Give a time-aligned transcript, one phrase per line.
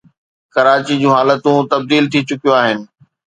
[0.53, 2.79] ڪراچي جون حالتون تبديل ٿي چڪيون آهن